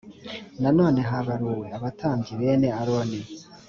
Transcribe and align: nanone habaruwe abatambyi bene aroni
nanone 0.61 0.99
habaruwe 1.09 1.67
abatambyi 1.77 2.33
bene 2.39 2.67
aroni 2.79 3.19